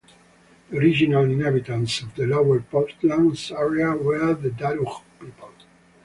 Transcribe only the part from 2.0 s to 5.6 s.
of the Lower Portland area were the Darug people.